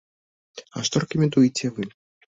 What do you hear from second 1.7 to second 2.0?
вы?